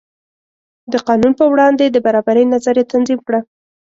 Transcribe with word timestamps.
د 0.91 0.93
قانون 1.07 1.31
په 1.39 1.45
وړاندې 1.53 1.85
د 1.89 1.97
برابرۍ 2.05 2.45
نظریه 2.53 2.89
تنظیم 2.93 3.19
کړه. 3.27 3.39